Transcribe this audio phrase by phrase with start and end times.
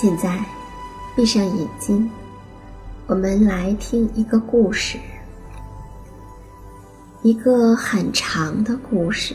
[0.00, 0.38] 现在，
[1.16, 2.08] 闭上眼睛，
[3.08, 4.96] 我们来听一个故事，
[7.22, 9.34] 一个很长的故事。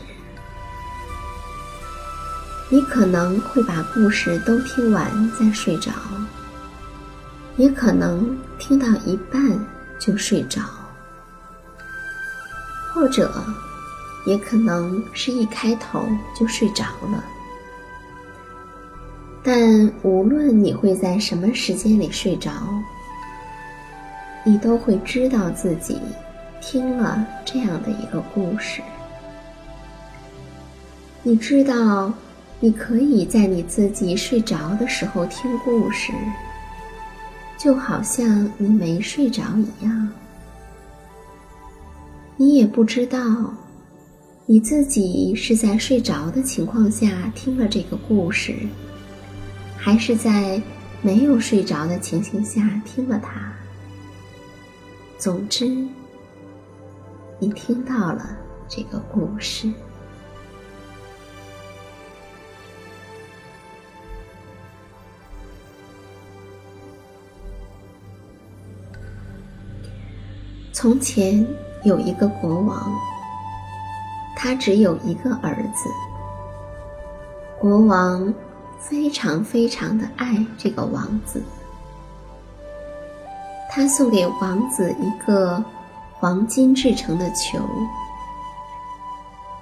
[2.70, 5.92] 你可能会把故事都听完再睡着，
[7.58, 9.46] 也可能听到一半
[9.98, 10.62] 就睡着，
[12.94, 13.30] 或者，
[14.24, 17.22] 也可能是一开头就睡着了。
[19.46, 22.50] 但无论你会在什么时间里睡着，
[24.42, 25.98] 你都会知道自己
[26.62, 28.80] 听了这样的一个故事。
[31.22, 32.10] 你知道，
[32.58, 36.10] 你可以在你自己睡着的时候听故事，
[37.58, 40.08] 就好像你没睡着一样。
[42.38, 43.20] 你也不知道，
[44.46, 48.54] 你自己是在睡着的情况下听了这个故事。
[49.84, 50.58] 还是在
[51.02, 53.52] 没有睡着的情形下听了它。
[55.18, 55.66] 总之，
[57.38, 58.34] 你听到了
[58.66, 59.70] 这个故事。
[70.72, 71.46] 从前
[71.84, 72.90] 有一个国王，
[74.34, 75.90] 他只有一个儿子。
[77.60, 78.32] 国王。
[78.88, 81.42] 非常非常的爱这个王子，
[83.70, 85.62] 他送给王子一个
[86.12, 87.58] 黄金制成的球。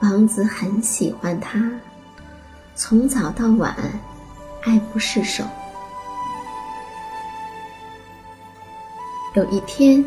[0.00, 1.70] 王子很喜欢它，
[2.74, 3.76] 从早到晚
[4.64, 5.44] 爱不释手。
[9.34, 10.04] 有一天，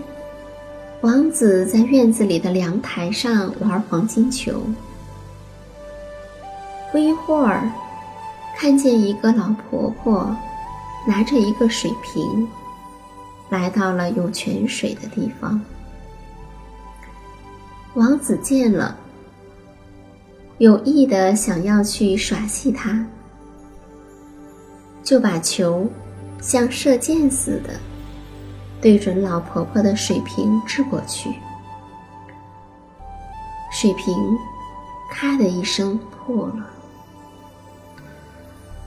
[1.01, 4.61] 王子在院子里的阳台上玩黄金球，
[6.91, 7.71] 不一会儿。
[8.57, 10.35] 看见一个老婆婆
[11.05, 12.47] 拿着一个水瓶，
[13.49, 15.61] 来到了有泉水的地方。
[17.95, 18.97] 王子见了，
[20.57, 23.05] 有意的想要去耍戏她，
[25.03, 25.87] 就把球
[26.41, 27.73] 像射箭似的
[28.81, 31.29] 对准老婆婆的水瓶掷过去，
[33.71, 34.15] 水瓶
[35.11, 36.69] 咔的一声破了。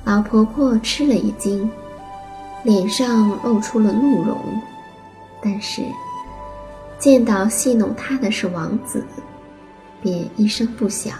[0.04, 1.70] 老婆婆吃了一惊
[2.64, 4.36] 脸上露出了怒容。
[5.40, 5.82] 但是
[6.98, 9.04] 见到戏弄她的是王子
[10.02, 11.14] 便一声不响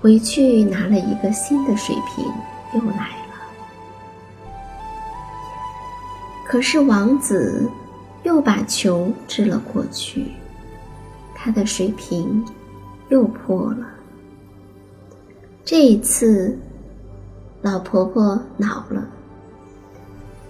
[0.00, 2.24] 回去拿了一个新的水瓶
[2.74, 3.26] 又来了。
[6.44, 7.68] 可是王子
[8.22, 10.26] 又把球掷了过去
[11.34, 12.44] 他的水瓶
[13.08, 13.86] 又破了。
[15.64, 16.56] 这一次
[17.66, 19.04] 老婆婆恼了，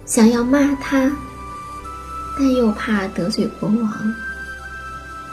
[0.05, 1.11] 想要骂他，
[2.37, 4.15] 但又怕得罪国王，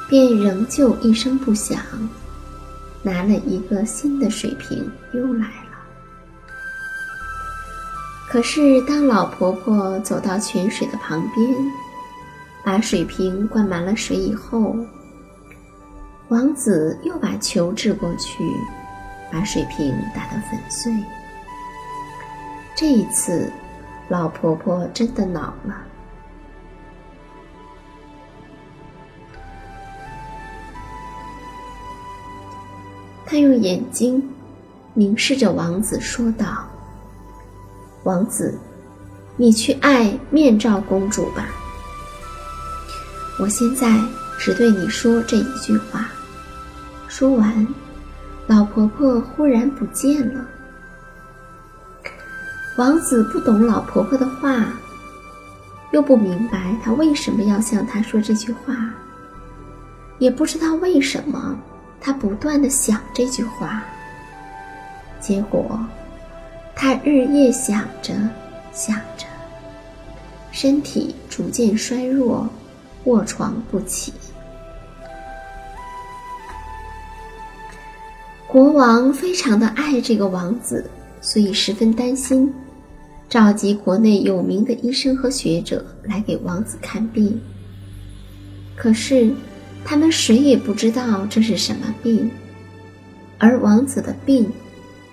[0.08, 1.78] 便仍旧一声不响，
[3.02, 5.76] 拿了一个新的水瓶又来了。
[8.30, 11.46] 可是，当老婆婆走到泉水的旁边，
[12.64, 14.74] 把水瓶灌满了水以后，
[16.28, 18.42] 王子又把球掷过去，
[19.30, 20.90] 把水瓶打得粉碎。
[22.76, 23.52] 这一次，
[24.08, 25.76] 老婆婆真的恼了，
[33.24, 34.28] 她用眼睛
[34.92, 36.66] 凝视着王子，说道。
[38.02, 38.58] 王子，
[39.36, 41.46] 你去爱面罩公主吧。
[43.38, 43.98] 我现在
[44.38, 46.08] 只对你说这一句话。
[47.08, 47.66] 说完，
[48.48, 50.44] 老婆婆忽然不见了。
[52.76, 54.66] 王子不懂老婆婆的话，
[55.92, 58.74] 又不明白她为什么要向他说这句话，
[60.18, 61.56] 也不知道为什么
[62.00, 63.82] 他不断的想这句话，
[65.20, 65.78] 结果。
[66.76, 68.12] 他日夜想着，
[68.72, 69.24] 想着，
[70.50, 72.48] 身体逐渐衰弱，
[73.04, 74.12] 卧床不起。
[78.48, 80.90] 国王非常的爱这个王子，
[81.20, 82.52] 所以十分担心，
[83.34, 87.36] 召集国内有名的医生和学者来给王子看病。
[88.76, 89.34] 可是，
[89.84, 92.30] 他们谁也不知道这是什么病，
[93.38, 94.48] 而王子的病，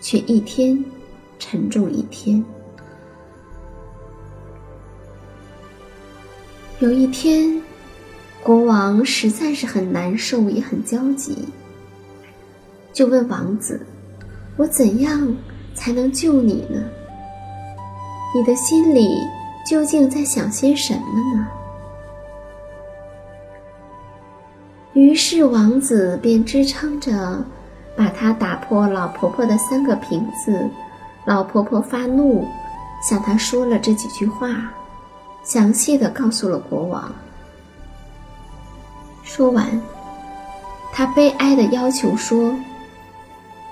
[0.01, 0.85] 却一天。
[1.39, 2.45] 沉重一天。
[6.77, 7.59] 有一天，
[8.43, 11.35] 国王实在是很难受，也很焦急，
[12.93, 13.81] 就问王子
[14.57, 15.35] ：“我怎样
[15.73, 16.83] 才能救你呢？
[18.33, 19.27] 你的心里
[19.65, 21.47] 究竟在想些什么呢？”
[24.93, 27.43] 于是，王子便支撑着
[27.95, 30.69] 把他打破老婆婆的三个瓶子。
[31.25, 32.47] 老婆婆发怒，
[33.01, 34.71] 向他说了这几句话，
[35.43, 37.11] 详细的告诉了国王。
[39.23, 39.79] 说完，
[40.91, 42.53] 他悲哀的要求说：“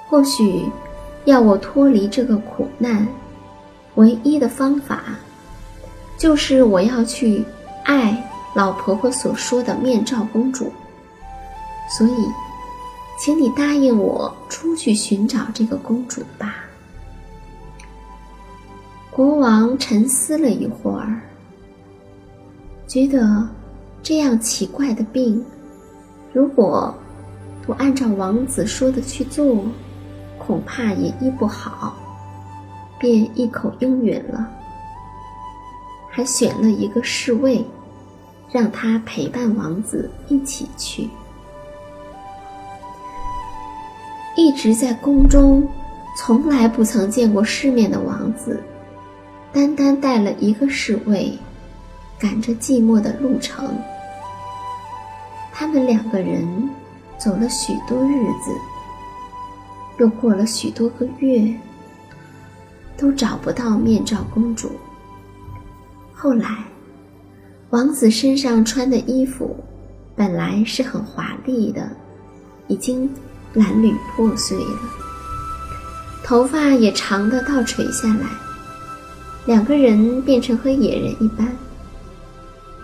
[0.07, 0.69] 或许
[1.25, 3.07] 要我脱离这个苦难，
[3.99, 5.03] 唯一的方法，
[6.17, 7.43] 就是我要去
[7.83, 8.17] 爱
[8.55, 10.71] 老婆婆所说的面罩公主。
[11.97, 12.15] 所以，
[13.19, 16.55] 请你答应我出去寻找这个公主吧。”
[19.11, 21.19] 国王沉思了一会儿，
[22.87, 23.45] 觉得
[24.01, 25.43] 这样奇怪的病，
[26.31, 26.93] 如果
[27.65, 29.65] 不按照王子说的去做，
[30.37, 31.97] 恐怕也医不好，
[32.99, 34.47] 便一口应允了。
[36.11, 37.63] 还选了一个侍卫，
[38.51, 41.09] 让他陪伴王子一起去。
[44.35, 45.67] 一直在宫中，
[46.17, 48.61] 从来不曾见过世面的王子。
[49.51, 51.37] 单单带了一个侍卫，
[52.19, 53.77] 赶着寂寞的路程。
[55.51, 56.69] 他们两个人
[57.17, 58.51] 走了许多日子，
[59.99, 61.53] 又过了许多个月，
[62.99, 64.71] 都找不到面罩公主。
[66.13, 66.65] 后来，
[67.69, 69.55] 王子身上穿的衣服
[70.15, 71.89] 本来是很华丽的，
[72.67, 73.09] 已经
[73.55, 74.79] 褴褛破碎了，
[76.23, 78.27] 头发也长的倒垂下来。
[79.45, 81.47] 两个人变成和野人一般，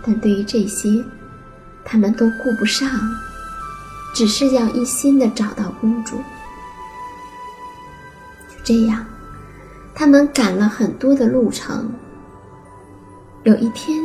[0.02, 1.04] 但对于这些，
[1.84, 2.88] 他们都顾不上，
[4.14, 6.16] 只是要一心的找到公主。
[8.48, 9.04] 就这样，
[9.98, 11.90] 他们赶了很多的路程。
[13.44, 13.98] 有一天，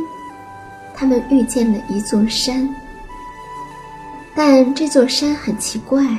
[0.94, 2.66] 他们遇见了一座山，
[4.34, 6.16] 但这座山很奇怪，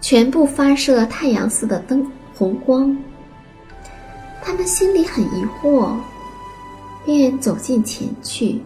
[0.00, 2.04] 全部发射太阳似的灯
[2.34, 2.94] 红光。
[4.42, 5.94] 他们心里很疑惑，
[7.04, 8.60] 便走近前去，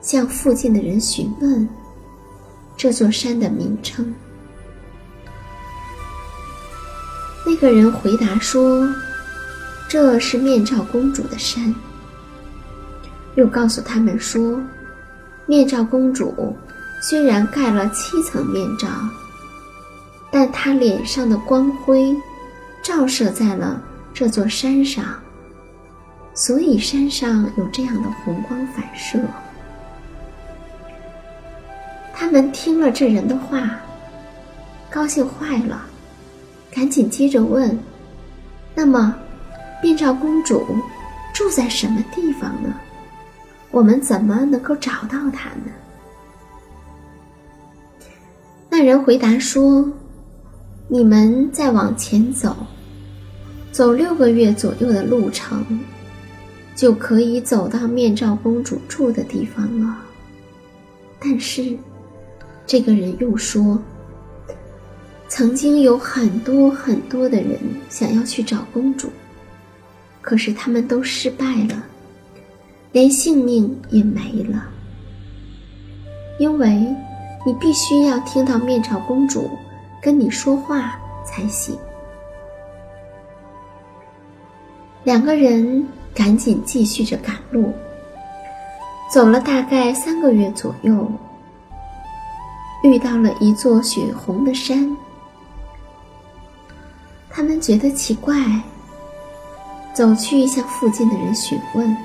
[0.00, 1.68] 向附近的人询问
[2.78, 4.14] 这座山的名称。
[7.50, 8.88] 那个人回答说
[9.90, 11.74] ：“这是面罩公主的山。”
[13.34, 14.62] 又告诉他们说
[15.46, 16.56] ：“面罩公主
[17.02, 18.86] 虽然盖了七层面罩，
[20.30, 22.16] 但她脸上的光辉
[22.84, 23.82] 照射在了。”
[24.14, 25.04] 这座山上，
[26.34, 29.18] 所以山上有这样的红光反射。
[32.14, 33.70] 他们听了这人的话，
[34.88, 35.80] 高兴坏了，
[36.72, 37.78] 赶紧接着问
[38.74, 39.14] ：“那么，
[39.82, 40.64] 面罩公主
[41.34, 42.74] 住在什么地方呢？
[43.70, 45.72] 我们怎么能够找到她呢？”
[48.70, 49.90] 那人回答说
[50.88, 52.56] ：“你们再往前走，
[53.72, 55.80] 走六个月左右的路程，
[56.74, 59.96] 就可以走到面罩公主住的地方了。
[61.18, 61.76] 但是。”
[62.66, 63.76] 这个人又说
[65.40, 69.08] ：“曾经有很多很多的人想要去找公主，
[70.20, 71.82] 可是他们都失败了，
[72.92, 74.68] 连性命也没了。
[76.38, 76.68] 因为
[77.46, 79.48] 你必须要听到面朝公主
[80.02, 81.74] 跟你说话才行。”
[85.04, 87.72] 两个人赶紧继续着赶路，
[89.10, 91.10] 走了大概三个月左右。
[92.84, 94.94] 遇到了一座血红的山，
[97.30, 98.34] 他们觉得奇怪，
[99.94, 101.96] 走去向附近的人询问：“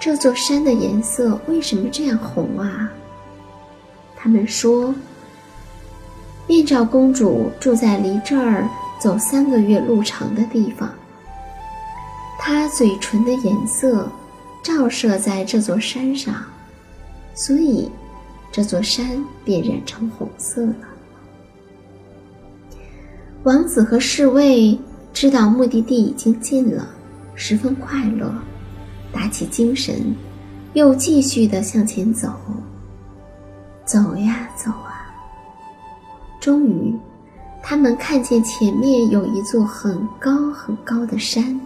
[0.00, 2.90] 这座山的颜色为什么这样红啊？”
[4.16, 4.94] 他们说
[6.48, 10.90] ：“面罩公主住在离这儿走三个月路程的地方，
[12.38, 14.10] 她嘴唇的颜色
[14.62, 16.34] 照射在这座山上，
[17.34, 17.90] 所以。”
[18.52, 20.74] 这座山便染成红色了。
[23.44, 24.78] 王子和侍卫
[25.14, 26.86] 知道目的地已经近了，
[27.34, 28.30] 十分快乐，
[29.10, 30.14] 打起精神，
[30.74, 32.30] 又继续的向前走。
[33.86, 35.10] 走呀走啊，
[36.38, 36.94] 终于，
[37.62, 41.58] 他们看见前面有一座很高很高的山。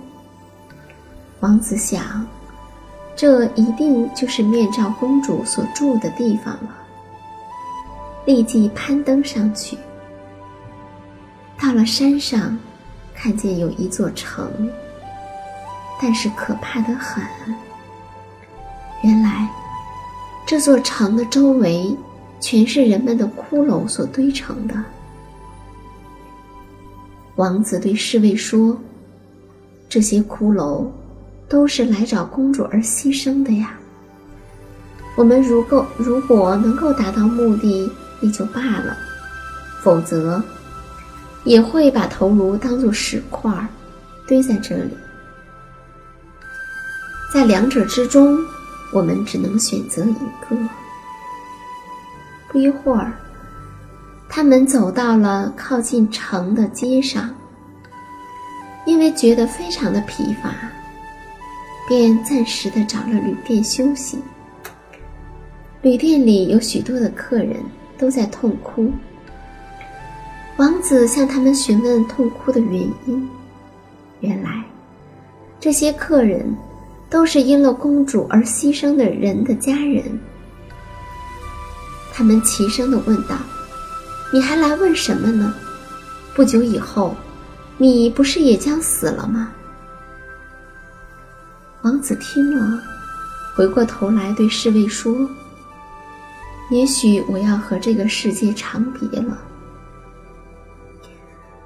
[1.40, 2.26] 王子想。
[3.16, 6.74] 这一定就是面罩公主所住的地方了。
[8.26, 9.78] 立即攀登上去，
[11.60, 12.56] 到了山上，
[13.14, 14.50] 看见有一座城，
[16.00, 17.22] 但是可怕的很。
[19.02, 19.48] 原来，
[20.46, 21.96] 这座城的周围
[22.40, 24.74] 全是人们的骷髅所堆成的。
[27.36, 28.78] 王子对侍卫说
[29.88, 30.86] ：“这些骷髅。”
[31.46, 33.78] 都是来找公主而牺牲的呀。
[35.14, 37.88] 我们如果如果能够达到目的
[38.22, 38.96] 也就罢了，
[39.82, 40.42] 否则
[41.44, 43.52] 也会把头颅当做石块
[44.26, 44.96] 堆在这里。
[47.32, 48.38] 在两者之中，
[48.92, 50.14] 我们只能选择一
[50.48, 50.56] 个。
[52.48, 53.12] 不一会儿，
[54.28, 57.34] 他们走到了靠近城的街上，
[58.86, 60.52] 因为觉得非常的疲乏。
[61.86, 64.18] 便暂时的找了旅店休息。
[65.82, 67.62] 旅店里有许多的客人
[67.98, 68.90] 都在痛哭。
[70.56, 73.28] 王子向他们询问痛哭的原因，
[74.20, 74.64] 原来
[75.58, 76.56] 这些客人
[77.10, 80.04] 都是因了公主而牺牲的人的家人。
[82.12, 83.36] 他们齐声的问道
[84.32, 85.52] ：“你还来问什么呢？
[86.36, 87.16] 不久以后，
[87.76, 89.50] 你不是也将死了吗？”
[91.82, 92.80] 王子听了，
[93.56, 95.28] 回过头来对侍卫说
[96.70, 99.36] ：“也许我要和这个世界长别了。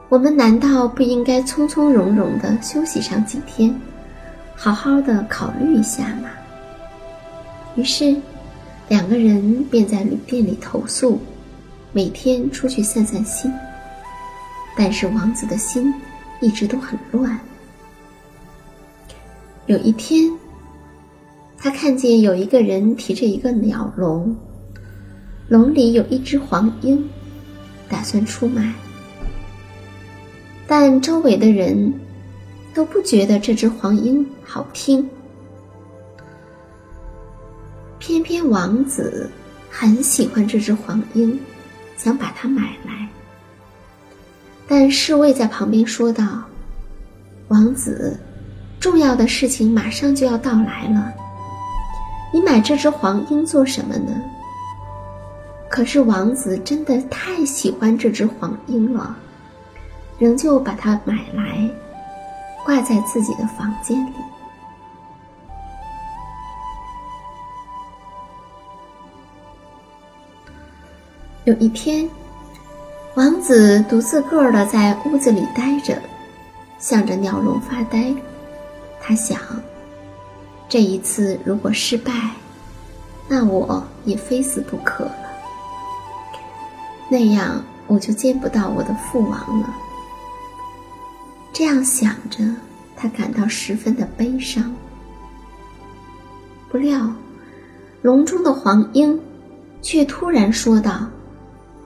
[0.08, 3.78] 我们难道不应该从从容容的休息上几天，
[4.56, 6.30] 好好的考虑一下吗？”
[7.76, 8.16] 于是，
[8.88, 11.20] 两个人便在旅店里投宿，
[11.92, 13.52] 每天出去散散心。
[14.74, 15.92] 但是王子的心
[16.40, 17.38] 一直都很乱。
[19.66, 20.32] 有一天，
[21.58, 24.34] 他看见有一个人提着一个鸟笼，
[25.48, 27.06] 笼里有一只黄莺，
[27.90, 28.72] 打算出卖。
[30.68, 31.92] 但周围的人
[32.74, 35.08] 都不觉得这只黄莺好听，
[37.98, 39.28] 偏偏王子
[39.70, 41.40] 很喜欢这只黄莺，
[41.96, 43.08] 想把它买来。
[44.68, 46.44] 但侍卫在旁边说道
[47.48, 48.16] ：“王子。”
[48.78, 51.12] 重要的事情马上就要到来了，
[52.32, 54.12] 你买这只黄莺做什么呢？
[55.68, 59.18] 可是王子真的太喜欢这只黄莺了，
[60.18, 61.70] 仍旧把它买来，
[62.64, 64.12] 挂在自己的房间里。
[71.44, 72.08] 有一天，
[73.14, 75.96] 王子独自个儿的在屋子里呆着，
[76.78, 78.12] 向着鸟笼发呆。
[79.00, 79.38] 他想，
[80.68, 82.12] 这一次如果失败，
[83.28, 85.14] 那我也非死不可了。
[87.08, 89.74] 那样我就见不到我的父王了。
[91.58, 92.44] 这样想着，
[92.94, 94.72] 他感到十分的悲伤。
[96.70, 97.12] 不料，
[98.00, 99.20] 笼中的黄莺
[99.82, 101.04] 却突然说道：“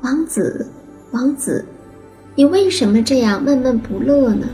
[0.05, 0.71] 王子，
[1.13, 1.65] 王子，
[2.35, 4.47] 你为什么这样闷闷不乐呢？”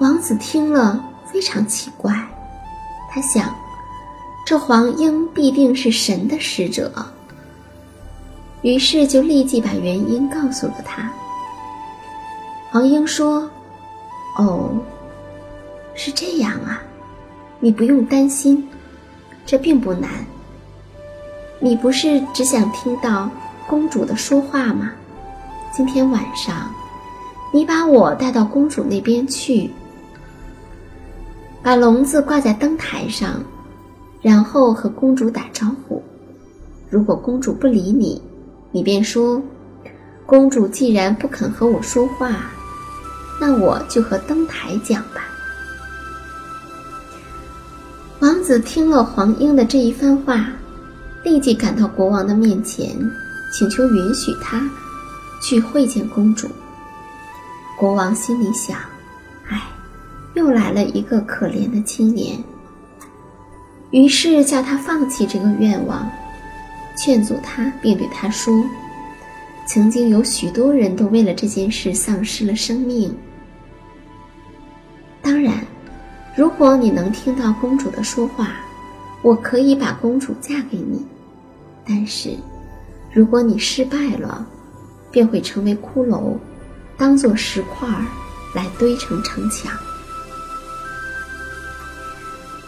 [0.00, 0.98] 王子听了
[1.30, 2.26] 非常奇怪，
[3.10, 3.54] 他想，
[4.46, 6.90] 这黄莺必定是神的使者，
[8.62, 11.12] 于是就立即把原因告诉了他。
[12.70, 13.50] 黄莺说
[14.38, 14.70] ：“哦，
[15.94, 16.80] 是这样啊。”
[17.58, 18.66] 你不用担心，
[19.44, 20.08] 这并不难。
[21.58, 23.28] 你不是只想听到
[23.66, 24.92] 公主的说话吗？
[25.72, 26.72] 今天晚上，
[27.52, 29.68] 你把我带到公主那边去，
[31.60, 33.42] 把笼子挂在灯台上，
[34.22, 36.02] 然后和公主打招呼。
[36.88, 38.22] 如果公主不理你，
[38.70, 39.42] 你便说
[40.24, 42.50] ：“公主既然不肯和我说话，
[43.40, 45.26] 那我就和灯台讲吧。”
[48.20, 50.46] 王子听了黄莺的这一番话，
[51.24, 52.94] 立即赶到国王的面前，
[53.50, 54.60] 请求允许他
[55.42, 56.46] 去会见公主。
[57.78, 58.76] 国王心里想
[59.48, 59.62] ：“哎，
[60.34, 62.38] 又来了一个可怜的青年。”
[63.90, 66.06] 于是叫他放弃这个愿望，
[66.96, 68.62] 劝阻他，并对他说
[69.66, 73.16] ：“曾经有许多人都为了这件事丧失了生命。
[75.30, 75.54] 当然。”
[76.36, 78.54] 如果你能听到公主的说话，
[79.22, 81.04] 我可以把公主嫁给你。
[81.86, 82.36] 但是，
[83.12, 84.46] 如果你失败了，
[85.10, 86.36] 便会成为骷髅，
[86.96, 87.88] 当做石块
[88.54, 89.72] 来堆成城墙。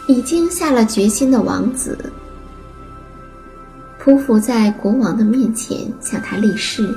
[0.07, 1.97] 已经下了决心的王子，
[4.03, 6.93] 匍匐在国王的面前向他立誓：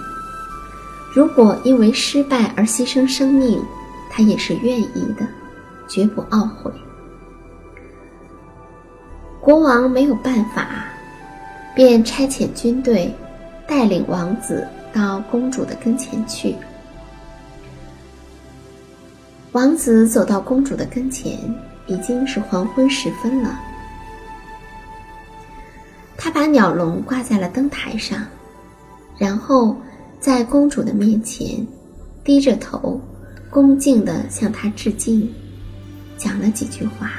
[1.15, 3.63] 如果因为失败而牺牲生命，
[4.11, 5.27] 他也是愿意的。
[5.89, 6.71] 绝不懊悔。
[9.41, 10.87] 国王没有办法，
[11.75, 13.15] 便差遣军队，
[13.67, 16.55] 带领王子到公主的跟前去。
[19.53, 21.39] 王子走到公主的跟前，
[21.87, 23.59] 已经是黄昏时分了。
[26.17, 28.27] 他把鸟笼挂在了灯台上，
[29.17, 29.77] 然后
[30.19, 31.65] 在公主的面前，
[32.25, 33.01] 低着头，
[33.49, 35.33] 恭敬地向她致敬。
[36.17, 37.11] 讲了几句话，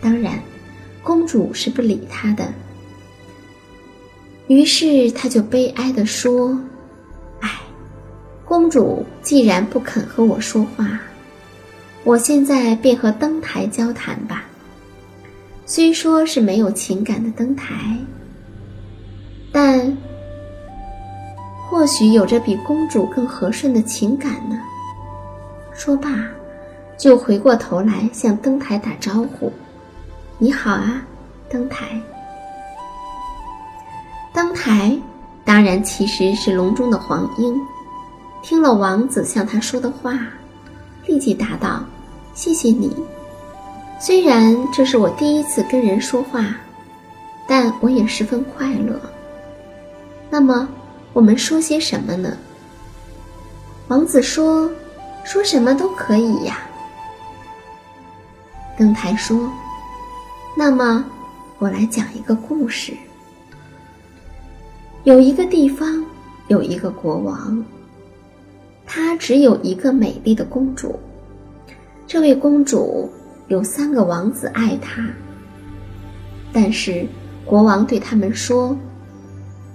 [0.00, 0.38] 当然，
[1.02, 2.52] 公主是不理他的。
[4.46, 6.58] 于是他就悲哀地说
[7.40, 7.50] ：“哎，
[8.44, 11.00] 公主既然不肯和我说话，
[12.04, 14.44] 我现在便和灯台交谈吧。
[15.66, 17.96] 虽说是没有情感的灯台，
[19.50, 19.96] 但
[21.68, 24.60] 或许有着比公主更和顺的情感呢。”
[25.74, 26.28] 说罢。
[27.04, 29.52] 就回过头来向灯台打招呼
[30.40, 31.02] ：“你好啊，
[31.50, 32.00] 灯台。”
[34.32, 34.98] 灯台
[35.44, 37.60] 当然其实是笼中的黄莺，
[38.42, 40.18] 听了王子向他说的话，
[41.04, 41.84] 立即答道
[42.32, 42.96] ：“谢谢你。
[44.00, 46.56] 虽然这是我第一次跟人说话，
[47.46, 48.98] 但我也十分快乐。
[50.30, 50.66] 那么，
[51.12, 52.34] 我们说些什么呢？”
[53.88, 54.70] 王子说
[55.22, 56.62] ：“说什么都可以呀。”
[58.76, 59.52] 灯台说
[60.58, 61.04] ：“那么，
[61.58, 62.92] 我来讲一个故事。
[65.04, 66.04] 有一个地方，
[66.48, 67.64] 有一个国王，
[68.84, 70.98] 他只有一个美丽的公主。
[72.06, 73.08] 这位公主
[73.48, 75.06] 有三个王子爱她，
[76.52, 77.06] 但是
[77.44, 78.76] 国王对他们说：‘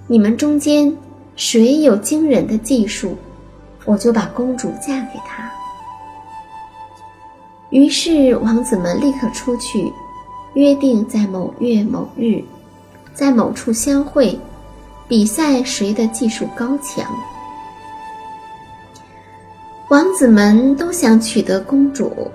[0.08, 0.94] 你们中间
[1.36, 3.16] 谁有惊人的技术，
[3.86, 5.50] 我就把公主嫁给他。’”
[7.70, 9.92] 于是，王子们立刻出去，
[10.54, 12.42] 约定在某月某日，
[13.14, 14.36] 在某处相会，
[15.06, 17.04] 比赛谁的技术高强。
[19.88, 22.28] 王子们都想取得公主，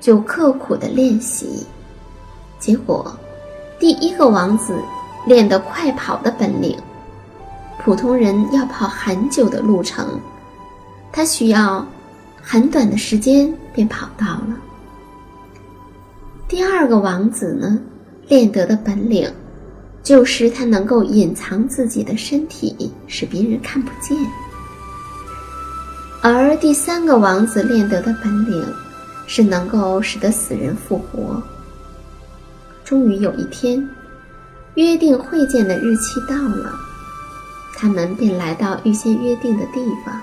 [0.00, 1.66] 就刻苦的练习。
[2.58, 3.14] 结果，
[3.78, 4.74] 第一个王子
[5.26, 6.74] 练得快跑的本领，
[7.78, 10.18] 普通人要跑很久的路程，
[11.12, 11.86] 他需要。
[12.48, 14.56] 很短的时间便跑到了。
[16.46, 17.76] 第二个王子呢，
[18.28, 19.28] 练得的本领，
[20.00, 24.16] 就是他能够隐藏自己的身体，使别人看不见。
[26.22, 28.64] 而第三个王子练得的本领，
[29.26, 31.42] 是能够使得死人复活。
[32.84, 33.84] 终于有一天，
[34.76, 36.72] 约定会见的日期到了，
[37.74, 40.14] 他们便来到预先约定的地方。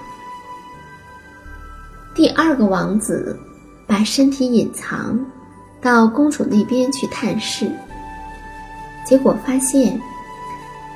[2.15, 3.35] 第二个王子
[3.87, 5.19] 把身体隐藏，
[5.81, 7.71] 到公主那边去探视。
[9.03, 9.99] 结果发现，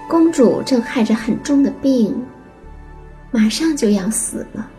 [0.07, 2.15] 公主正害着很重的病，
[3.31, 4.69] 马上就要死了。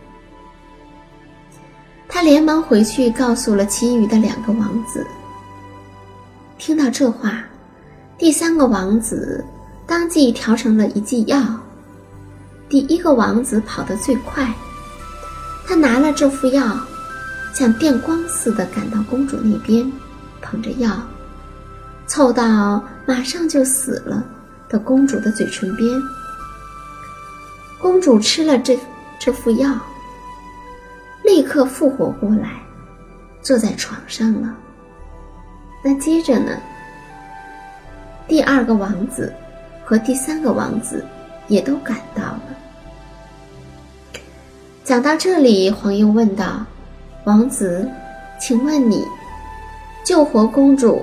[2.09, 5.05] 他连忙回去告诉了其余的两个王子。
[6.57, 7.45] 听到这话，
[8.17, 9.45] 第三个王子
[9.87, 11.41] 当即调成了一剂药。
[12.69, 14.53] 第一个王子跑得最快。
[15.69, 16.81] 他拿了这副药，
[17.53, 19.93] 像电光似的赶到公主那边，
[20.41, 20.91] 捧着药，
[22.07, 24.25] 凑到马上就死了
[24.67, 26.03] 的公主的嘴唇边。
[27.79, 28.81] 公主吃了这
[29.21, 29.79] 这副药，
[31.23, 32.63] 立刻复活过来，
[33.43, 34.57] 坐在床上了。
[35.85, 36.57] 那接着呢？
[38.27, 39.31] 第二个王子
[39.85, 41.05] 和第三个王子
[41.47, 42.58] 也都赶到了。
[44.89, 46.65] 讲到这里，黄莺问道
[47.25, 47.87] ：“王子，
[48.41, 49.05] 请问你
[50.03, 51.03] 救活公主，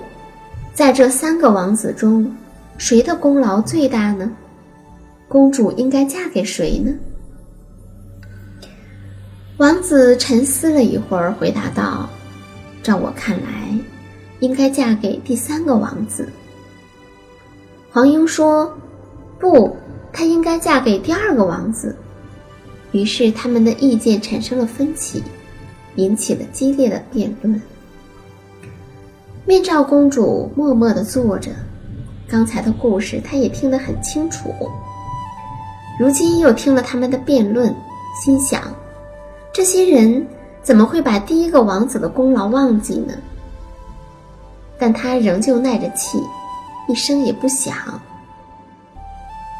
[0.74, 2.36] 在这三个王子中，
[2.80, 4.32] 谁的功劳最大呢？
[5.28, 6.92] 公主应该嫁给谁呢？”
[9.58, 12.10] 王子沉思了一会儿，回答道
[12.82, 13.70] ：“照我看来，
[14.40, 16.28] 应该嫁给第三个王子。”
[17.94, 18.76] 黄莺说
[19.38, 19.78] ：“不，
[20.12, 21.96] 她应该嫁给第二个王子。”
[22.96, 25.22] 于是他们的意见产生了分歧，
[25.96, 27.62] 引起了激烈的辩论。
[29.44, 31.52] 面罩公主默默地坐着，
[32.26, 34.50] 刚才的故事她也听得很清楚。
[36.00, 37.76] 如今又听了他们的辩论，
[38.24, 38.62] 心想：
[39.52, 40.26] 这些人
[40.64, 43.14] 怎么会把第一个王子的功劳忘记呢？
[44.80, 46.18] 但她仍旧耐着气，
[46.88, 47.76] 一声也不响。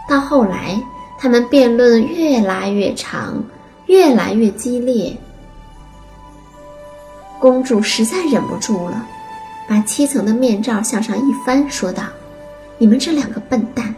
[0.08, 0.82] 到后来。
[1.26, 3.44] 他们辩论越来越长，
[3.88, 5.18] 越来越激烈。
[7.40, 9.08] 公主实在忍不住了，
[9.68, 12.04] 把七层的面罩向上一翻，说道
[12.78, 13.96] ：“你们这两个笨蛋！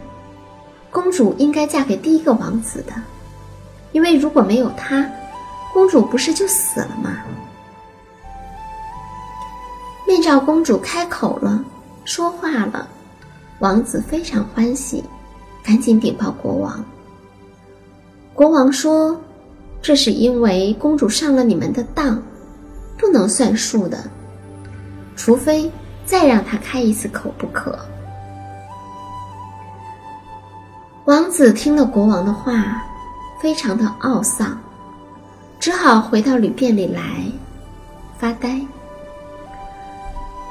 [0.90, 2.94] 公主应该嫁给第一个王子的，
[3.92, 5.06] 因为如果没有他，
[5.74, 7.18] 公主不是就死了吗？”
[10.08, 11.62] 面罩公主开口了，
[12.06, 12.88] 说话了，
[13.60, 15.04] 王子非常欢喜，
[15.62, 16.82] 赶紧禀报国王。
[18.38, 19.20] 国王说
[19.82, 22.22] ：“这是因为公主上了你们的当，
[22.96, 23.98] 不能算数的，
[25.16, 25.72] 除非
[26.06, 27.80] 再让她开一次口不可。”
[31.06, 32.84] 王子听了国王的话，
[33.42, 34.56] 非常的懊丧，
[35.60, 37.02] 只好回到旅店里来
[38.20, 38.62] 发呆。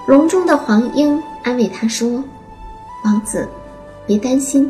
[0.08, 2.24] 笼中的黄莺安慰他说
[3.06, 3.48] ：“王子，
[4.08, 4.68] 别担心，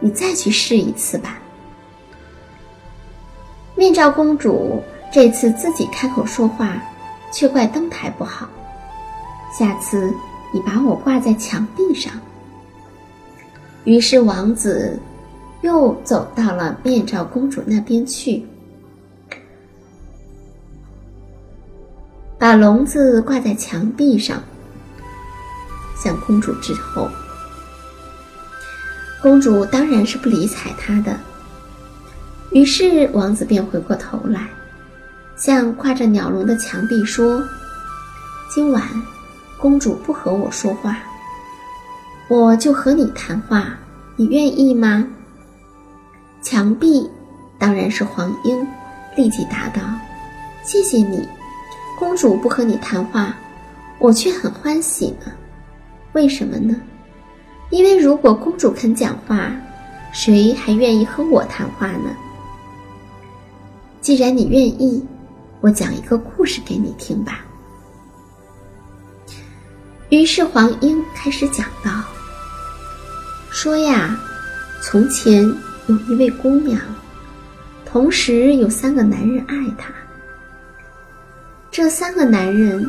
[0.00, 1.38] 你再去试一次吧。”
[3.78, 6.82] 面罩公主这次自己开口说话，
[7.32, 8.48] 却怪灯台不好。
[9.56, 10.12] 下次
[10.52, 12.12] 你把我挂在墙壁上。
[13.84, 14.98] 于是王子
[15.60, 18.44] 又走到了面罩公主那边去，
[22.36, 24.42] 把笼子挂在墙壁上，
[25.96, 27.08] 向公主致候。
[29.22, 31.16] 公主当然是不理睬他的。
[32.50, 34.48] 于是王子便回过头来，
[35.36, 37.42] 向挂着鸟笼的墙壁说
[38.50, 38.82] ：“今晚，
[39.60, 40.96] 公主不和我说话，
[42.28, 43.76] 我就和你谈话，
[44.16, 45.06] 你愿意吗？”
[46.40, 47.08] 墙壁
[47.58, 48.66] 当然是黄莺，
[49.14, 49.82] 立即答道
[50.64, 51.28] ：“谢谢你，
[51.98, 53.36] 公主不和你谈话，
[53.98, 55.30] 我却很欢喜呢。
[56.14, 56.74] 为什么呢？
[57.70, 59.52] 因为如果公主肯讲话，
[60.12, 62.08] 谁还愿意和我谈话呢？”
[64.00, 65.04] 既然你愿意，
[65.60, 67.44] 我讲一个故事给你听吧。
[70.08, 71.90] 于是黄莺开始讲道
[73.50, 74.18] ：“说呀，
[74.80, 75.44] 从前
[75.88, 76.80] 有一位姑娘，
[77.84, 79.92] 同时有三个男人爱她。
[81.70, 82.88] 这三个男人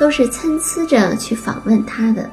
[0.00, 2.28] 都是参差着去访问她的，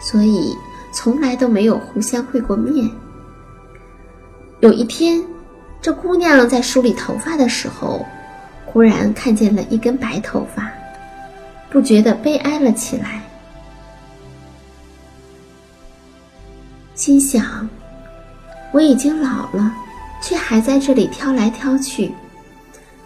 [0.00, 0.56] 所以
[0.92, 2.90] 从来都没有互相会过面。
[4.60, 5.22] 有一天。”
[5.82, 8.06] 这姑娘在梳理头发的时候，
[8.64, 10.70] 忽然看见了一根白头发，
[11.68, 13.20] 不觉得悲哀了起来，
[16.94, 17.68] 心想：
[18.72, 19.74] 我已经老了，
[20.22, 22.12] 却还在这里挑来挑去，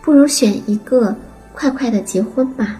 [0.03, 1.17] 不如选一个，
[1.55, 2.79] 快快的结婚吧。”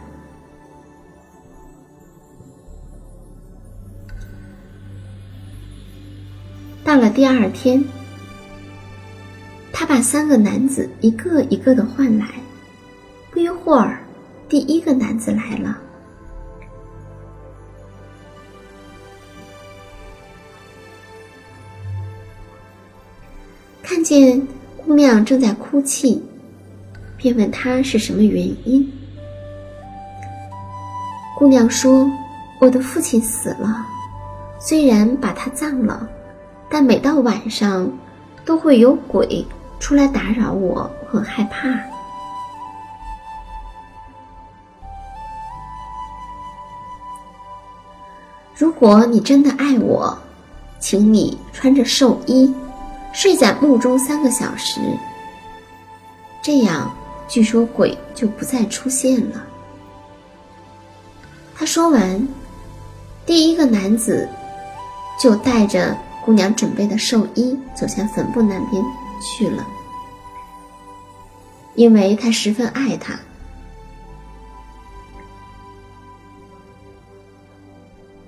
[6.85, 7.83] 到了第二天，
[9.79, 12.27] 他把三个男子一个一个的唤来。
[13.31, 14.01] 不一会儿，
[14.49, 15.79] 第一个男子来了。
[23.83, 26.23] 看见姑娘正在哭泣，
[27.19, 28.91] 便问她是什么原因。
[31.37, 32.11] 姑娘说
[32.63, 33.85] ：“我的父亲死了，
[34.59, 36.09] 虽然把他葬了，
[36.71, 37.93] 但每到晚上，
[38.43, 39.45] 都会有鬼
[39.79, 41.69] 出来打扰我，我很害怕。”
[48.57, 50.19] 如果你真的爱我，
[50.81, 52.55] 请你穿着寿衣，
[53.13, 54.81] 睡在墓中三个小时。
[56.43, 56.91] 这样，
[57.29, 59.45] 据说鬼就不再出现了。
[61.55, 62.29] 他说完，
[63.27, 64.27] 第一个男子
[65.21, 68.83] 就带着姑娘准备的寿衣走向坟墓那边
[69.21, 69.67] 去了，
[71.75, 73.19] 因为他十分爱她。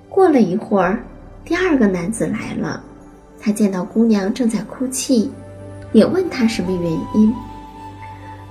[0.09, 1.03] 过了一会儿，
[1.45, 2.83] 第二个男子来了。
[3.41, 5.31] 他见到姑娘正在哭泣，
[5.93, 7.33] 也问她什么原因。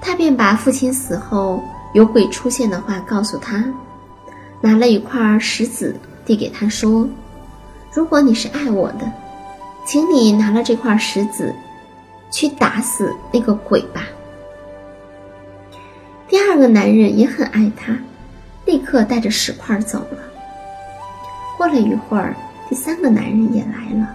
[0.00, 3.62] 他便把父亲死后有鬼出现的话告诉他，
[4.62, 7.06] 拿了一块石子递给他说
[7.92, 9.12] ：“如果你是爱我的，
[9.84, 11.54] 请你拿了这块石子，
[12.30, 14.02] 去打死那个鬼吧。”
[16.28, 17.96] 第二个男人也很爱她，
[18.66, 20.18] 立刻带着石块走了。
[21.56, 22.36] 过了一会儿，
[22.68, 24.14] 第三个男人也来了。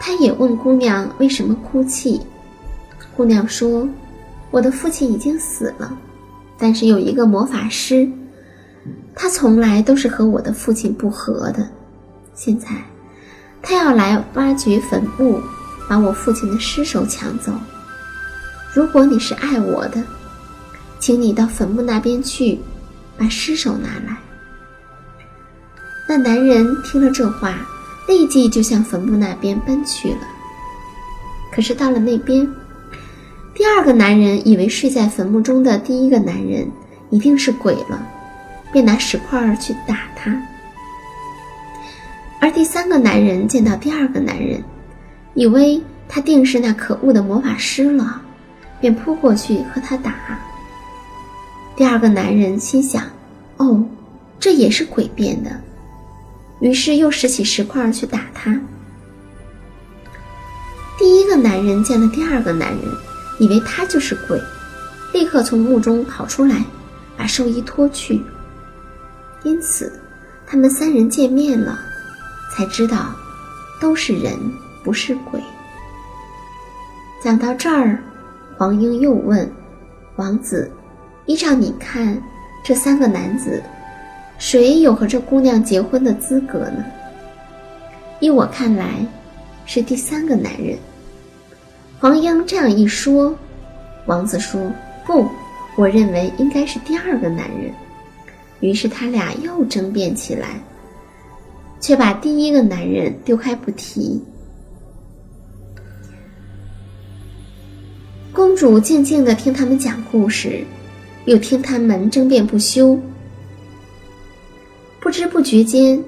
[0.00, 2.20] 他也问姑娘为什么哭泣。
[3.14, 3.86] 姑娘说
[4.50, 5.94] ：“我的父亲已经死了，
[6.56, 8.10] 但是有一个魔法师，
[9.14, 11.68] 他从来都是和我的父亲不和的。
[12.34, 12.68] 现在，
[13.60, 15.38] 他要来挖掘坟墓，
[15.90, 17.52] 把我父亲的尸首抢走。
[18.72, 20.00] 如果你是爱我的，
[21.00, 22.60] 请你到坟墓那边去，
[23.18, 24.16] 把尸首拿来。”
[26.08, 27.66] 那男人听了这话，
[28.06, 30.20] 立即就向坟墓那边奔去了。
[31.52, 32.48] 可是到了那边，
[33.52, 36.70] 第二个男人以为睡在坟墓中的第一个男人
[37.10, 38.00] 一定是鬼了，
[38.72, 40.40] 便拿石块去打他。
[42.40, 44.62] 而第三个男人见到第二个男人，
[45.40, 48.20] 以为他定是那可恶的魔法师了，
[48.78, 50.14] 便扑过去和他打。
[51.74, 53.04] 第二个男人心想
[53.56, 53.82] ：“哦，
[54.38, 55.50] 这也是鬼变的。”
[56.60, 58.60] 于是又拾起石块去打他。
[60.98, 62.80] 第一个男人见了第二个男人，
[63.38, 64.38] 以为他就是鬼，
[65.14, 66.62] 立刻从墓中跑出来，
[67.16, 68.20] 把寿衣脱去。
[69.42, 69.90] 因此，
[70.46, 71.78] 他们三人见面了，
[72.54, 73.14] 才知道
[73.80, 74.38] 都是人，
[74.82, 75.40] 不是鬼。
[77.22, 78.02] 讲到这儿，
[78.56, 79.50] 黄英又问
[80.16, 80.70] 王子
[81.26, 82.20] ：“依照你看，
[82.64, 83.62] 这三个男子？”
[84.38, 86.84] 谁有和这姑娘结婚的资格呢？
[88.20, 89.06] 依我看来，
[89.66, 90.78] 是第三个男人。
[91.98, 93.34] 黄英这样一说，
[94.06, 94.72] 王子说
[95.06, 95.28] ：“不，
[95.76, 97.70] 我认为应该是第二个男人。”
[98.60, 100.58] 于是他俩又争辩起来，
[101.80, 104.22] 却把第一个男人丢开不提。
[108.40, 110.64] 公主静静的听他们讲故事，
[111.26, 112.98] 又听他们争辩不休。
[114.98, 116.02] 不知不觉间，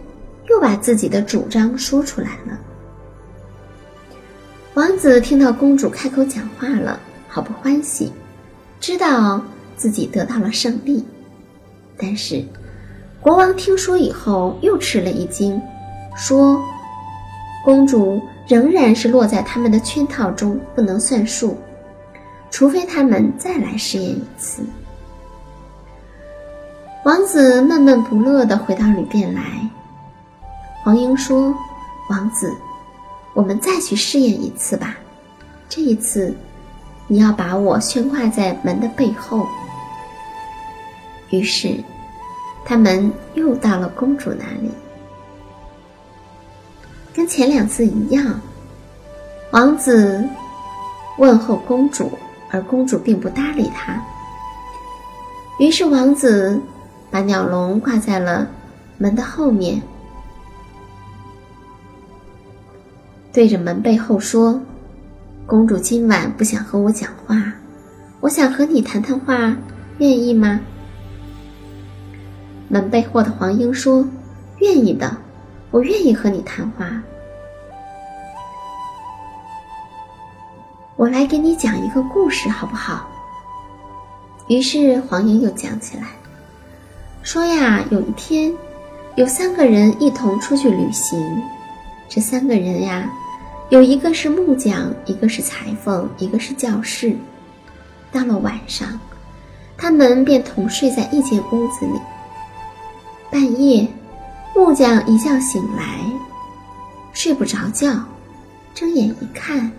[0.49, 2.59] 又把自己的主张说出来了。
[4.73, 8.11] 王子听到公主开口讲话了，好不欢喜，
[8.81, 9.45] 知道
[9.77, 11.05] 自己得到了胜利。
[11.99, 12.43] 但是，
[13.21, 15.61] 国王听说以后又吃了一惊，
[16.17, 16.59] 说
[17.63, 21.59] ：“公主仍然是落在他们的圈套中，不能算数，
[22.53, 24.63] 除非他们再来试验一次。”
[27.05, 29.43] 王子闷闷不乐地回到旅店来。
[30.85, 31.53] 黄莺说
[32.09, 32.55] ：“王子，
[33.35, 34.97] 我们再去试验一次吧。
[35.69, 36.33] 这一次，
[37.09, 39.49] 你要把我悬挂在门的背后。”
[41.31, 41.77] 于是，
[42.65, 44.71] 他们又到了公主那里。
[47.15, 48.41] 跟前两次一样，
[49.51, 50.25] 王子
[51.19, 52.11] 问候公主，
[52.53, 54.01] 而公主并不搭理他。
[55.59, 56.61] 于是，王子。
[57.11, 58.49] 把鸟笼挂在了
[58.97, 59.83] 门的后面，
[63.31, 64.59] 对着门背后说
[65.45, 67.53] ：“公主今晚不想和我讲话，
[68.21, 69.55] 我想和你谈谈话，
[69.99, 70.59] 愿意吗？”
[72.69, 74.09] 门背后的黄莺说
[74.61, 75.15] ：“愿意的，
[75.71, 76.99] 我愿意和你谈话。
[81.03, 83.09] 我来给你讲一个故事，好不好？”
[84.47, 86.05] 于是黄莺又讲起来，
[87.25, 88.55] 说呀，有一天，
[89.17, 91.43] 有三个人一同出去旅行。
[92.09, 93.11] 这三个人呀，
[93.69, 97.17] 有一个是木匠，一个是裁缝，一个是教士。
[98.13, 99.01] 到了晚上，
[99.77, 102.01] 他们便同睡在一间屋子里。
[103.29, 103.89] 半夜，
[104.55, 105.99] 木匠一觉醒来，
[107.13, 107.93] 睡不着觉，
[108.73, 109.73] 睁眼一看，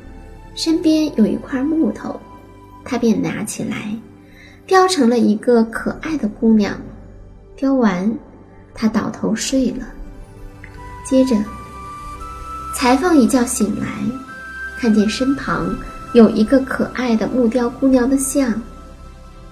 [0.56, 2.20] 身边有一块木头，
[2.84, 3.96] 他便拿起来。
[4.66, 6.74] 雕成了一个可爱的姑娘，
[7.56, 8.10] 雕完，
[8.74, 9.86] 他倒头睡了。
[11.04, 11.36] 接着，
[12.74, 13.88] 裁缝一觉醒来，
[14.80, 15.76] 看见身旁
[16.14, 18.54] 有一个可爱的木雕姑娘的像，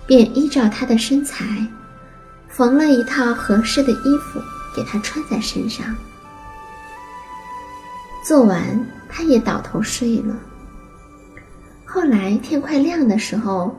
[0.08, 1.46] 便依照她的身材，
[2.48, 4.40] 缝了一套合适的衣服
[4.74, 5.94] 给她穿在身上。
[8.26, 8.64] 做完，
[9.10, 10.34] 他也倒头睡了。
[11.93, 13.75] 后来天快亮的时候。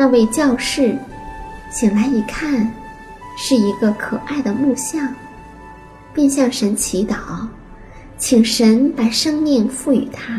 [0.00, 0.96] 那位教士
[1.72, 2.72] 醒来一看，
[3.36, 5.12] 是一个可爱的木像，
[6.14, 7.16] 便向神祈祷，
[8.16, 10.38] 请神把生命赋予他。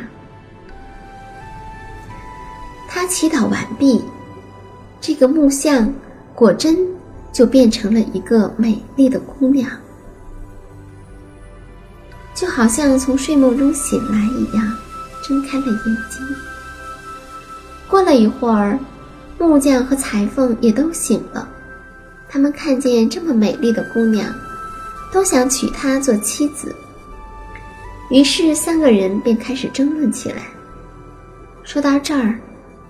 [2.88, 4.02] 他祈祷完毕，
[5.02, 5.94] 这个木像
[6.34, 6.78] 果真
[7.34, 9.70] 就变成了一个美丽的姑娘，
[12.34, 14.66] 就好像从睡梦中醒来一样，
[15.28, 16.49] 睁开了眼睛。
[17.90, 18.78] 过了一会儿。
[19.42, 21.48] 木匠和裁缝也都醒了，
[22.28, 24.30] 他们看见这么美丽的姑娘，
[25.14, 26.76] 都想娶她做妻子。
[28.10, 30.42] 于是三个人便开始争论起来。
[31.64, 32.38] 说到这儿，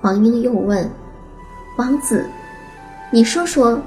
[0.02, 0.90] 黄莺又问
[1.78, 2.26] ：“王子，
[3.12, 3.80] 你说说，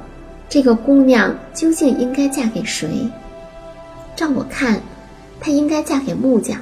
[0.49, 3.11] 这个姑娘究竟应该嫁给谁？
[4.15, 4.81] 照我看，
[5.41, 6.61] 她应该嫁给木匠。”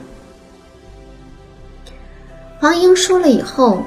[2.59, 3.83] 黄莺说了以后。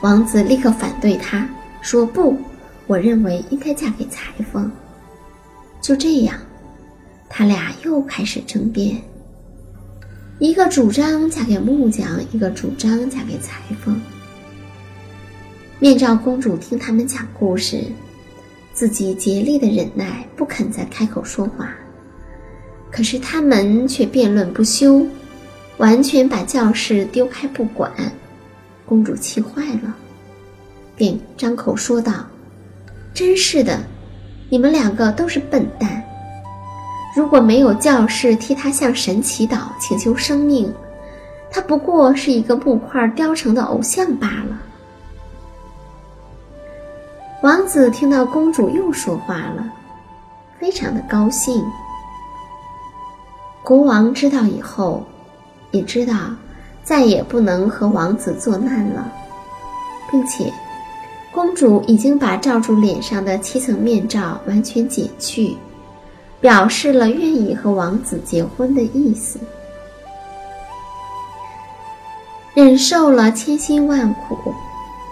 [0.00, 1.48] 王子立刻反对他，
[1.80, 2.36] 说：“不，
[2.86, 4.70] 我认为应该嫁给裁缝。”
[5.82, 6.38] 就这样，
[7.28, 8.96] 他俩又开始争辩。
[10.38, 14.00] 一个主张嫁给木匠，一个主张嫁给裁缝。
[15.80, 17.82] 面罩公主听他们讲故事，
[18.72, 21.70] 自己竭力的忍耐，不肯再开口说话。
[22.90, 25.04] 可是他们却辩论不休，
[25.78, 27.92] 完全把教室丢开不管。
[28.88, 29.94] 公主气坏了，
[30.96, 32.24] 便张口说道
[33.12, 33.78] ：“真是的，
[34.48, 36.02] 你们两个都是笨蛋！
[37.14, 40.72] 如果没有教士替他向神祈祷请求生命，
[41.50, 44.58] 他不过是一个木块雕成的偶像罢了。”
[47.42, 49.64] 王子听到公主又说话了，
[50.58, 51.62] 非常的高兴。
[53.62, 55.04] 国王知道以后，
[55.72, 56.14] 也知道。
[56.88, 59.12] 再也不能和王子作难了，
[60.10, 60.50] 并且，
[61.30, 65.54] 公主已经把罩住脸上的七层面罩完全解去，
[66.40, 69.38] 表示了愿意和王子结婚的意思。
[72.54, 74.54] 忍受了千辛万苦，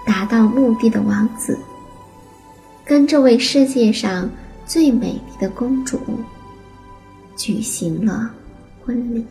[0.07, 1.59] 达到目的的王子，
[2.87, 4.31] 跟这位世界上
[4.65, 6.01] 最美丽的公主
[7.37, 8.31] 举行了
[8.83, 9.27] 婚礼。